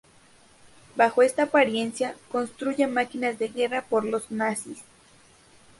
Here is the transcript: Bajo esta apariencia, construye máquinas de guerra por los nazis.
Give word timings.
Bajo 0.95 1.21
esta 1.21 1.43
apariencia, 1.43 2.15
construye 2.31 2.87
máquinas 2.87 3.37
de 3.37 3.49
guerra 3.49 3.83
por 3.87 4.03
los 4.03 4.31
nazis. 4.31 4.81